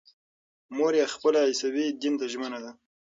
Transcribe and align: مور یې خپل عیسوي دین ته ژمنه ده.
مور 0.75 0.93
یې 0.99 1.05
خپل 1.13 1.33
عیسوي 1.45 1.85
دین 2.01 2.13
ته 2.19 2.25
ژمنه 2.33 2.59
ده. 2.63 2.71